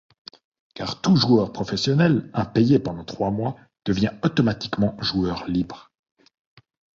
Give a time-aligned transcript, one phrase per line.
[0.73, 3.55] Car tout joueur professionnel, impayé pendant trois mois,
[3.85, 5.91] devient automatiquement joueur libre.